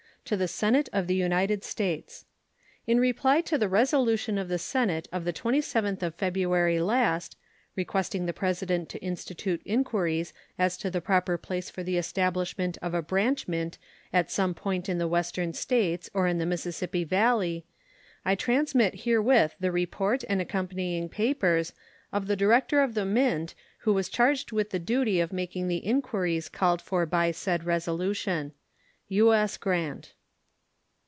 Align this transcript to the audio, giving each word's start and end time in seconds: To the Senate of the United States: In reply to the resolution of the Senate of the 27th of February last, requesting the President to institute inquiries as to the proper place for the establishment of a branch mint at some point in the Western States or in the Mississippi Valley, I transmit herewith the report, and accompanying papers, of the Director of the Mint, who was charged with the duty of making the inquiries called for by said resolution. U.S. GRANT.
To 0.25 0.37
the 0.37 0.47
Senate 0.47 0.87
of 0.93 1.07
the 1.07 1.15
United 1.15 1.61
States: 1.63 2.25
In 2.87 2.99
reply 3.01 3.41
to 3.41 3.57
the 3.57 3.67
resolution 3.67 4.37
of 4.37 4.47
the 4.47 4.59
Senate 4.59 5.09
of 5.11 5.25
the 5.25 5.33
27th 5.33 6.01
of 6.03 6.15
February 6.15 6.79
last, 6.79 7.35
requesting 7.75 8.27
the 8.27 8.31
President 8.31 8.87
to 8.89 8.99
institute 9.03 9.61
inquiries 9.65 10.31
as 10.57 10.77
to 10.77 10.89
the 10.91 11.01
proper 11.01 11.37
place 11.37 11.69
for 11.69 11.83
the 11.83 11.97
establishment 11.97 12.77
of 12.81 12.93
a 12.93 13.01
branch 13.01 13.49
mint 13.49 13.77
at 14.13 14.31
some 14.31 14.53
point 14.53 14.87
in 14.87 14.99
the 14.99 15.07
Western 15.07 15.51
States 15.53 16.09
or 16.13 16.27
in 16.27 16.37
the 16.37 16.45
Mississippi 16.45 17.03
Valley, 17.03 17.65
I 18.23 18.35
transmit 18.35 19.01
herewith 19.01 19.55
the 19.59 19.71
report, 19.71 20.23
and 20.29 20.39
accompanying 20.39 21.09
papers, 21.09 21.73
of 22.13 22.27
the 22.27 22.37
Director 22.37 22.79
of 22.79 22.93
the 22.93 23.05
Mint, 23.05 23.53
who 23.79 23.91
was 23.91 24.07
charged 24.07 24.53
with 24.53 24.69
the 24.69 24.79
duty 24.79 25.19
of 25.19 25.33
making 25.33 25.67
the 25.67 25.77
inquiries 25.83 26.47
called 26.47 26.81
for 26.81 27.05
by 27.07 27.31
said 27.31 27.65
resolution. 27.65 28.53
U.S. 29.09 29.57
GRANT. 29.57 30.13